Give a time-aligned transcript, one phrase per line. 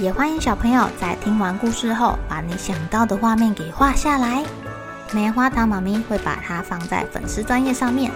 [0.00, 4.44] 也欢迎小朋友在听完故事后，把你想到的画面给画下来。
[5.12, 8.10] 棉花糖妈咪会把它放在粉丝专页上面，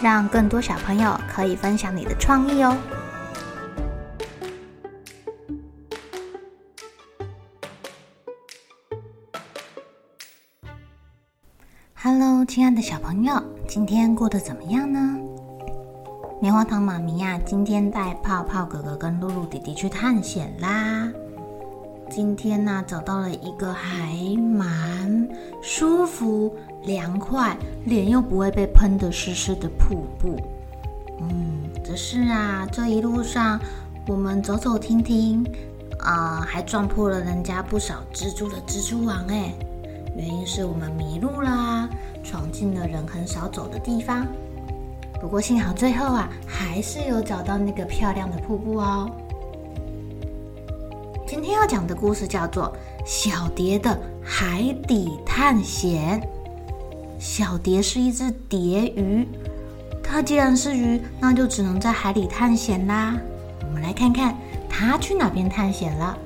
[0.00, 2.76] 让更多小朋友可以分享你的创意哦。
[11.94, 15.18] Hello，亲爱的小朋友，今天过得怎么样呢？
[16.40, 21.10] 棉花糖妈咪呀，今天带泡泡哥哥跟露露弟弟去探险啦。
[22.16, 25.28] 今天呢，找到了一个还蛮
[25.60, 30.40] 舒服、凉快，脸又不会被喷得湿湿的瀑布。
[31.18, 33.58] 嗯，只是啊，这一路上
[34.06, 35.44] 我们走走停停，
[35.98, 39.52] 啊、还撞破了人家不少蜘蛛的蜘蛛网哎。
[40.16, 41.88] 原因是我们迷路啦，
[42.22, 44.24] 闯进了人很少走的地方。
[45.20, 49.10] 不过幸好最后啊，还是有找到那个漂亮的瀑布哦。
[51.26, 52.70] 今天要讲的故事叫做
[53.06, 56.20] 《小蝶的海底探险》。
[57.18, 59.26] 小蝶是一只蝶鱼，
[60.02, 63.16] 它既然是鱼，那就只能在海里探险啦。
[63.66, 64.36] 我们来看看
[64.68, 66.16] 它去哪边探险了。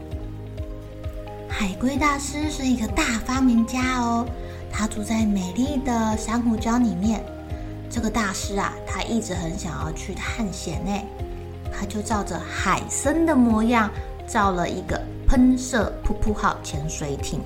[1.48, 4.26] 海龟大师是一个大发明家哦，
[4.70, 7.24] 他住在美丽的珊瑚礁里面。
[7.88, 10.92] 这个大师啊，他一直很想要去探险呢，
[11.72, 13.88] 他就照着海参的模样
[14.28, 17.40] 造了一个喷射噗噗号潜水艇。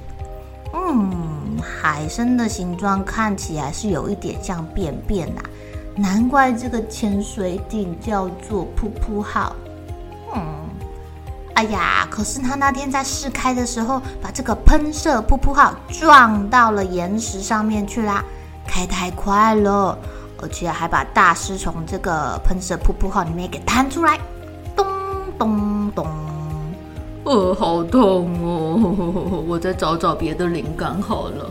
[0.75, 5.41] 嗯，海参的形状看起来是有一点像便便呐，
[5.95, 9.55] 难怪这个潜水艇叫做噗噗号。
[10.35, 10.43] 嗯。
[11.55, 12.09] 哎呀！
[12.11, 18.25] 可是他那天在试开的时候，把这个喷射噗噗号撞到了岩石上面去啦，
[18.67, 19.97] 开太快了，
[20.41, 24.19] 而且还把大师从这个喷射噗噗号里面给弹出来，
[24.75, 24.87] 咚
[25.39, 26.07] 咚咚！
[27.25, 29.45] 呃，好痛哦！
[29.47, 31.51] 我再找找别的灵感好了。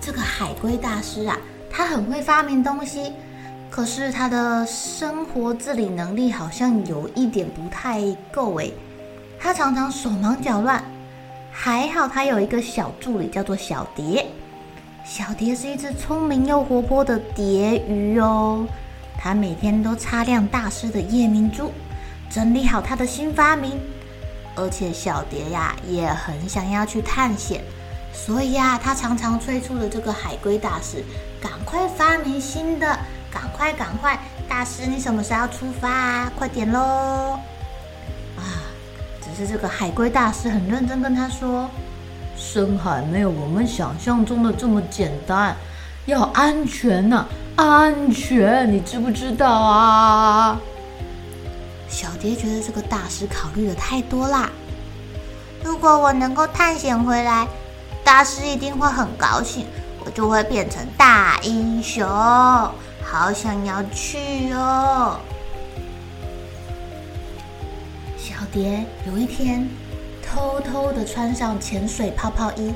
[0.00, 1.38] 这个海龟大师啊，
[1.70, 3.12] 他很会发明东西。
[3.70, 8.74] 可是他的生活自理能力好像有一点不太够诶，
[9.38, 10.82] 他常常手忙脚乱。
[11.50, 14.26] 还好他有一个小助理，叫做小蝶。
[15.04, 18.66] 小蝶是一只聪明又活泼的蝶鱼哦。
[19.16, 21.70] 他每天都擦亮大师的夜明珠，
[22.28, 23.80] 整理好他的新发明。
[24.54, 27.62] 而且小蝶呀也很想要去探险，
[28.12, 31.04] 所以呀，他常常催促着这个海龟大师
[31.40, 32.98] 赶快发明新的。
[33.32, 34.20] 赶快，赶快！
[34.46, 36.28] 大师，你什么时候要出发？
[36.36, 37.38] 快点喽！
[38.36, 38.44] 啊，
[39.22, 41.66] 只是这个海龟大师很认真跟他说
[42.36, 45.56] ：“深海没有我们想象中的这么简单，
[46.04, 47.26] 要安全呐，
[47.56, 48.70] 安全！
[48.70, 50.60] 你知不知道啊？”
[51.92, 54.50] 小蝶觉得这个大师考虑的太多啦。
[55.62, 57.46] 如果我能够探险回来，
[58.02, 59.66] 大师一定会很高兴，
[60.02, 62.02] 我就会变成大英雄。
[63.04, 65.20] 好想要去哦！
[68.16, 69.68] 小蝶有一天
[70.26, 72.72] 偷偷的穿上潜水泡泡衣，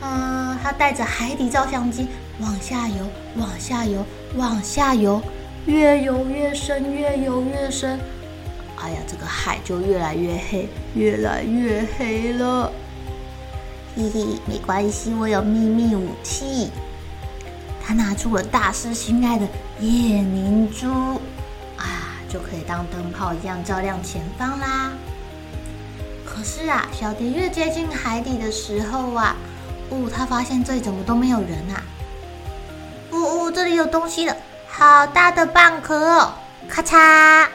[0.00, 2.06] 啊，她带着海底照相机
[2.38, 5.20] 往下游，往下游，往下游，
[5.66, 7.98] 越游越深，越游越深。
[8.86, 12.70] 哎呀，这个海就越来越黑，越来越黑了。
[13.96, 16.70] 嘿嘿，没关系，我有秘密武器。
[17.84, 19.48] 他拿出了大师心爱的
[19.80, 20.88] 夜明珠，
[21.76, 24.92] 啊，就可以当灯泡一样照亮前方啦。
[26.24, 29.34] 可是啊，小蝶越接近海底的时候啊，
[29.90, 31.82] 哦，他发现这里怎么都没有人啊。
[33.10, 34.36] 哦哦，这里有东西了，
[34.68, 36.34] 好大的蚌壳哦！
[36.68, 37.48] 咔嚓，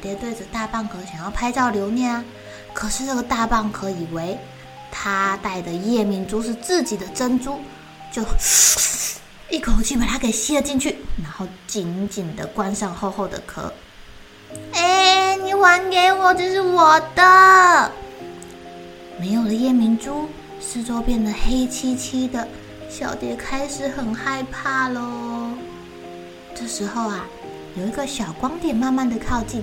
[0.00, 2.24] 蝶对着大蚌壳想要拍照留念啊，
[2.72, 4.38] 可是这个大蚌壳以为
[4.90, 7.60] 他戴的夜明珠是自己的珍珠。
[8.12, 8.24] 就
[9.50, 13.72] 一口气把它给吸了进去，然后紧紧的关上厚厚的壳。
[14.72, 17.92] 哎，你还给我，这是我的。
[19.20, 20.28] 没有了夜明珠，
[20.60, 22.48] 四周变得黑漆漆的，
[22.88, 25.50] 小蝶开始很害怕喽。
[26.54, 27.24] 这时候啊，
[27.76, 29.62] 有一个小光点慢慢的靠近，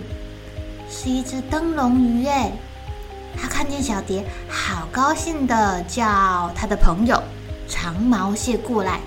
[0.90, 2.52] 是一只灯笼鱼哎！
[3.40, 7.22] 他看见小蝶，好高兴的叫他的朋友
[7.68, 9.02] 长毛蟹过来。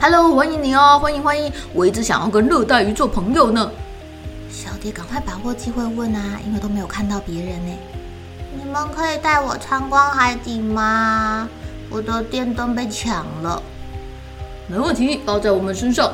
[0.00, 1.52] Hello，欢迎你哦，欢迎欢迎！
[1.74, 3.70] 我一直想要跟热带鱼做朋友呢。
[4.48, 7.72] 小蝶赶快把握机会问啊，因为都没有看到别人呢。
[8.56, 11.48] 你们可以带我参观海底吗？
[11.90, 13.60] 我的电灯被抢了。
[14.68, 16.12] 没问题，包在我们身上。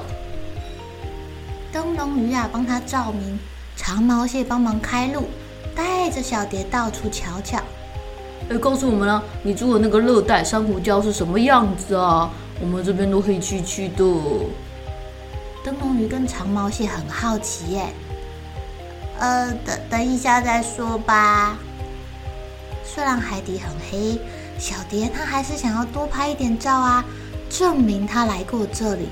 [1.70, 3.38] 灯笼鱼啊，帮他照明；
[3.76, 5.28] 长毛蟹帮忙开路，
[5.74, 7.58] 带着小蝶到处瞧瞧。
[8.48, 12.30] 哎，告诉我们啊，你住的那个热带珊瑚礁是什么样子啊？
[12.60, 14.04] 我们这边都黑黢黢的。
[15.64, 17.86] 灯笼鱼跟长毛蟹很好奇耶。
[19.18, 21.56] 呃，等等一下再说吧。
[22.84, 24.18] 虽然海底很黑，
[24.58, 27.04] 小蝶她还是想要多拍一点照啊，
[27.50, 29.08] 证明她来过这里。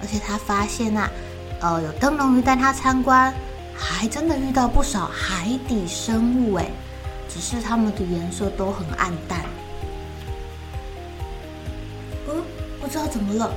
[0.00, 1.10] 而且她发现啊，
[1.60, 3.32] 呃，有灯笼鱼带她参观，
[3.78, 6.68] 还真的遇到不少海底生物哎，
[7.28, 9.40] 只是它们的颜色都很暗淡。
[12.28, 12.42] 嗯，
[12.80, 13.50] 不知道怎么了，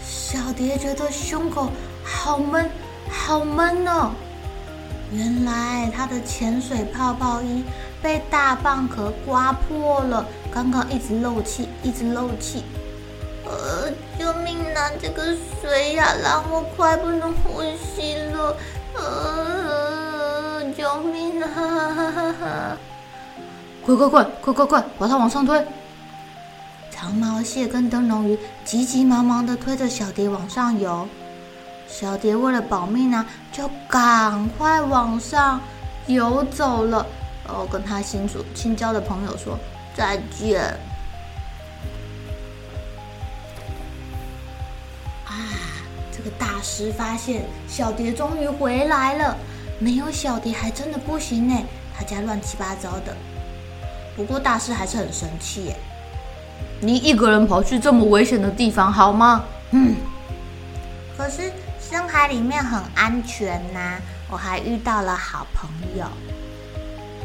[0.00, 1.70] 小蝶觉得胸口
[2.04, 2.70] 好闷，
[3.10, 4.10] 好闷哦。
[5.12, 7.64] 原来他的潜水泡泡衣
[8.02, 12.64] 被大蚌壳刮破了，刚刚一直漏气，一直漏气。
[13.44, 14.90] 呃，救命啊！
[15.00, 18.56] 这个水呀，让我快不能呼吸了。
[18.96, 22.76] 呃，救命啊！
[23.84, 25.64] 快快快快快快，把它往上推！
[26.90, 31.06] 长毛蟹跟灯笼鱼急急忙忙地推着小蝶往上游。
[31.86, 35.60] 小蝶为了保命啊，就赶快往上
[36.06, 37.06] 游走了。
[37.46, 39.58] 哦，跟他新主新交的朋友说
[39.94, 40.74] 再见。
[46.24, 49.36] 个大师发现小蝶终于回来了，
[49.78, 51.54] 没有小蝶还真的不行呢。
[51.96, 53.14] 他家乱七八糟的。
[54.16, 55.76] 不过大师还是很生气耶。
[56.80, 59.44] 你一个人跑去这么危险的地方好吗？
[59.70, 59.94] 嗯。
[61.16, 61.52] 可是。
[61.86, 64.00] 深海里面很安全呐、啊，
[64.30, 66.06] 我还遇到了好朋友。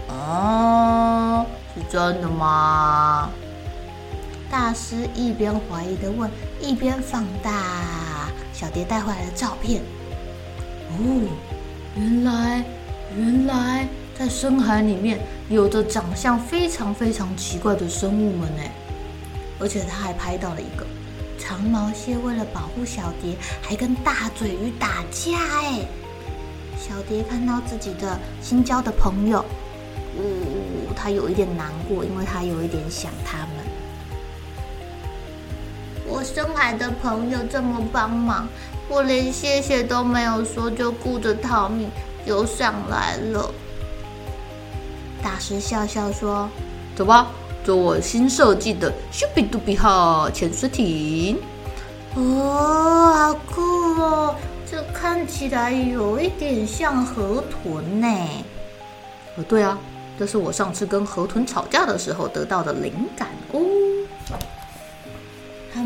[0.10, 3.30] 哦，是真的吗？
[4.52, 6.30] 大师一边怀疑的问，
[6.60, 7.52] 一边放大
[8.60, 9.82] 小蝶带回来的照片。
[10.90, 11.30] 哦，
[11.96, 12.66] 原来，
[13.16, 15.18] 原来在深海里面
[15.48, 18.64] 有着长相非常非常奇怪的生物们呢，
[19.62, 20.86] 而且他还拍到了一个。
[21.38, 25.80] 长毛蟹为了保护小蝶，还跟大嘴鱼打架哎！
[26.78, 29.40] 小蝶看到自己的新交的朋友，
[30.18, 33.59] 呜、哦，他有一点难过，因为他有一点想他们。
[36.20, 38.46] 我深海的朋友这么帮忙，
[38.90, 41.90] 我连谢谢都没有说，就顾着逃命
[42.26, 43.50] 游上来了。
[45.24, 46.50] 大师笑笑说
[46.94, 47.32] ：“走吧。”
[47.64, 51.40] 做我新设计的“咻比嘟比”号潜水艇
[52.16, 53.62] 哦，好酷
[54.02, 54.36] 哦！
[54.70, 58.08] 这看起来有一点像河豚呢。
[59.38, 59.78] 哦，对啊，
[60.20, 63.62] 这是我上次跟河豚吵架的时候得到的灵感哦。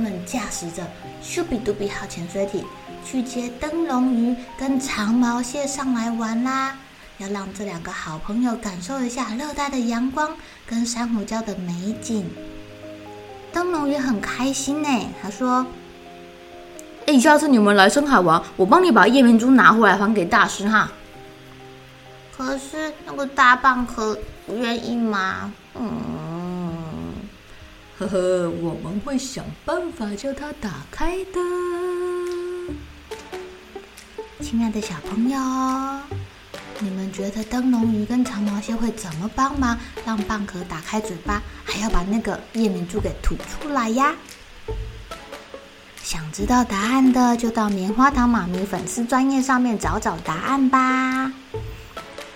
[0.03, 0.85] 他们驾驶着
[1.23, 2.65] “咻比嘟比”号潜水艇
[3.05, 6.75] 去接灯笼鱼跟长毛蟹上来玩啦。
[7.19, 10.35] 要让这两个好朋友感受一下热带的阳光
[10.67, 12.29] 跟珊瑚礁的美景。
[13.53, 14.89] 灯笼鱼很开心呢，
[15.21, 15.65] 他说
[17.07, 20.91] ：“哎，下次你们来深海玩，我帮你把夜明珠拿回来还给大师哈。”
[22.35, 25.53] 可是那个大蚌壳不愿意吗？
[25.75, 25.89] 嗯，
[28.03, 31.39] 呵呵，我们会想办法叫它打开的。
[34.41, 35.39] 亲爱的小朋友。
[36.79, 44.13] 你们觉得灯笼鱼跟长毛蟹会怎么帮忙让蚌壳打开嘴巴，还要把那个夜明珠给吐出来呀？
[46.03, 51.31] 想知道答案的，就到棉花糖妈咪粉丝专业上面找找答案吧。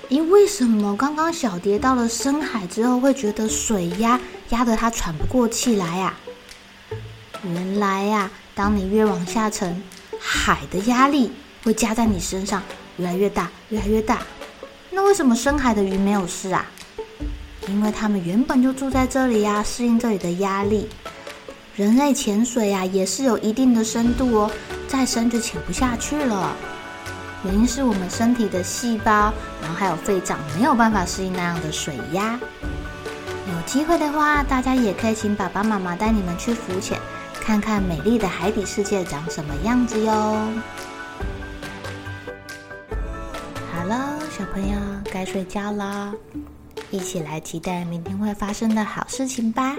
[0.09, 4.17] 咦，为什么刚刚小蝶到了深海之后会觉得水压
[4.49, 6.13] 压得他喘不过气来呀？
[7.43, 9.81] 原来呀，当你越往下沉，
[10.19, 11.31] 海的压力
[11.63, 12.63] 会加在你身上，
[12.97, 14.19] 越来越大，越来越大。
[14.89, 16.65] 那为什么深海的鱼没有事啊？
[17.67, 20.89] 因为它们原本就住在这里呀，适应这里的压力。
[21.75, 24.51] 人类潜水呀，也是有一定的深度哦，
[24.87, 26.55] 再深就潜不下去了。
[27.45, 32.39] 原因是我们身体的细胞，然后还有肺脏没有办法适应那样的水压。
[33.67, 36.97] 机会的话，大家也可以请爸爸妈妈带你们去浮潜，
[37.33, 40.11] 看看美丽的海底世界长什么样子哟。
[43.71, 44.15] 好了。
[44.37, 44.77] 小朋友
[45.11, 46.13] 该睡觉了，
[46.91, 49.75] 一起来期待明天会发生的好事情吧。